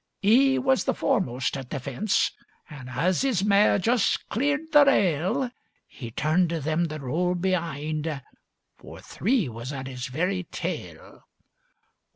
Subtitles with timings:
[0.23, 2.31] 'E was the foremost at the fence,
[2.71, 5.51] And as 'is mare just cleared the rail
[5.85, 8.19] He turned to them that rode be'ind,
[8.79, 11.21] For three was at 'is very tail.